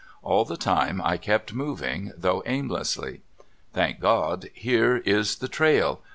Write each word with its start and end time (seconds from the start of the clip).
All 0.23 0.45
the 0.45 0.57
time 0.57 0.99
I 1.03 1.17
kept 1.17 1.53
mov 1.53 1.83
ing, 1.83 2.11
though 2.17 2.41
aimlessly. 2.47 3.21
Thank 3.71 3.99
God, 3.99 4.49
here 4.55 4.97
is 4.97 5.35
the 5.35 5.47
trail 5.47 6.01